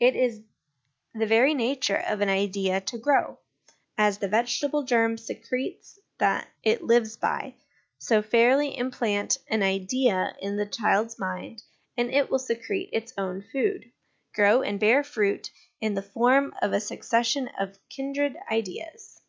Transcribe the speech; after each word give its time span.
It 0.00 0.16
is 0.16 0.40
the 1.14 1.26
very 1.26 1.52
nature 1.52 2.02
of 2.08 2.22
an 2.22 2.30
idea 2.30 2.80
to 2.80 2.96
grow: 2.96 3.36
as 3.98 4.16
the 4.16 4.26
vegetable 4.26 4.84
germ 4.84 5.18
secretes 5.18 5.98
that 6.16 6.48
it 6.62 6.82
lives 6.82 7.18
by, 7.18 7.56
so, 7.98 8.22
fairly 8.22 8.74
implant 8.74 9.36
an 9.48 9.62
idea 9.62 10.34
in 10.40 10.56
the 10.56 10.64
child's 10.64 11.18
mind, 11.18 11.62
and 11.94 12.10
it 12.10 12.30
will 12.30 12.38
secrete 12.38 12.88
its 12.94 13.12
own 13.18 13.44
food, 13.52 13.92
grow, 14.32 14.62
and 14.62 14.80
bear 14.80 15.04
fruit 15.04 15.50
in 15.78 15.92
the 15.92 16.00
form 16.00 16.54
of 16.62 16.72
a 16.72 16.80
succession 16.80 17.48
of 17.60 17.78
kindred 17.90 18.34
ideas. 18.50 19.20